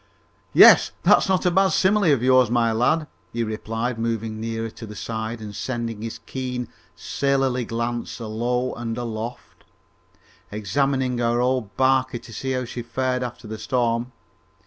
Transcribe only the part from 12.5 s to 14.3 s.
how she fared after the storm.